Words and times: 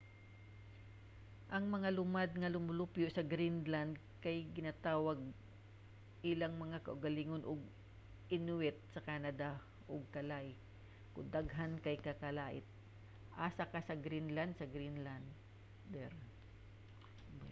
ang 1.55 1.65
mga 1.75 1.89
lumad 1.97 2.29
nga 2.41 2.53
lumulupyo 2.55 3.07
sa 3.11 3.27
greenland 3.33 3.93
kay 4.23 4.37
ginatawag 4.55 5.19
ilang 6.31 6.53
mga 6.63 6.77
kaugalingon 6.85 7.43
og 7.51 7.59
inuit 8.35 8.77
sa 8.93 9.03
canada 9.07 9.49
ug 9.93 10.01
kalaalleq 10.15 10.59
kon 11.13 11.25
daghan 11.37 11.73
kay 11.85 11.95
kalaallit 12.05 12.67
usa 13.47 13.63
ka 13.73 13.93
greenlander 14.05 14.57
sa 14.59 14.69
greenland 14.75 15.27